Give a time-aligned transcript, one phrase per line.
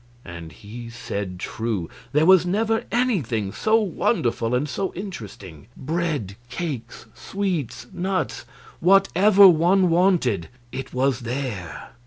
[0.25, 1.87] And he said true.
[2.11, 5.67] There was never anything so wonderful and so interesting.
[5.77, 8.45] Bread, cakes, sweets, nuts
[8.79, 11.91] whatever one wanted, it was there.